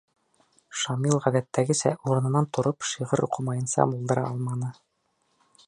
Шамил 0.83 1.19
ғәҙәттәгесә 1.25 1.91
урынынан 2.11 2.49
тороп 2.57 2.89
шиғыр 2.93 3.23
уҡымайынса 3.29 3.87
булдыра 3.93 4.25
алманы: 4.31 4.73